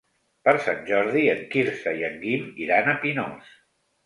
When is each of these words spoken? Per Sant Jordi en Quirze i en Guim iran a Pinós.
Per 0.47 0.53
Sant 0.67 0.79
Jordi 0.87 1.25
en 1.33 1.43
Quirze 1.51 1.93
i 2.01 2.07
en 2.09 2.17
Guim 2.25 2.49
iran 2.69 2.91
a 2.91 2.97
Pinós. 3.05 3.55